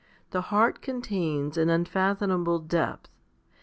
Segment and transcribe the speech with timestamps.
[0.31, 3.11] The heart contains an unfathomable depth.